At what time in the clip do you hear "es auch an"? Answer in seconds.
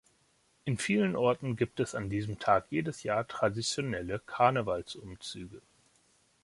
1.79-2.09